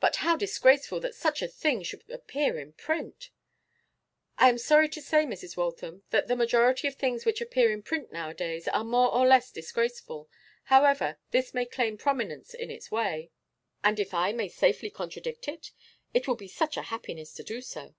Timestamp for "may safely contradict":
14.34-15.48